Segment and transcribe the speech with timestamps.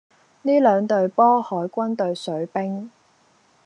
[0.41, 2.89] 呢兩隊波海軍對水兵